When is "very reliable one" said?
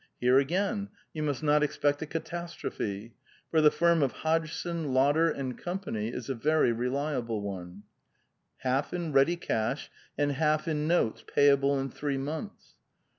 6.33-7.83